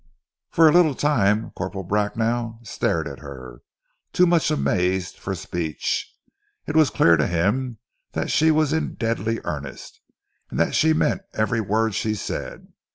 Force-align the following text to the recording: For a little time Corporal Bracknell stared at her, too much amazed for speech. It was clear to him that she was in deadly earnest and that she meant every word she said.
For 0.49 0.67
a 0.67 0.71
little 0.71 0.95
time 0.95 1.51
Corporal 1.51 1.83
Bracknell 1.83 2.57
stared 2.63 3.07
at 3.07 3.19
her, 3.19 3.61
too 4.11 4.25
much 4.25 4.49
amazed 4.49 5.15
for 5.19 5.35
speech. 5.35 6.11
It 6.65 6.75
was 6.75 6.89
clear 6.89 7.17
to 7.17 7.27
him 7.27 7.77
that 8.13 8.31
she 8.31 8.49
was 8.49 8.73
in 8.73 8.95
deadly 8.95 9.41
earnest 9.43 10.01
and 10.49 10.59
that 10.59 10.73
she 10.73 10.93
meant 10.93 11.21
every 11.35 11.61
word 11.61 11.93
she 11.93 12.15
said. 12.15 12.73